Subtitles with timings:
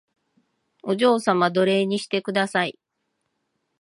[0.81, 2.79] お嬢様奴隷にしてください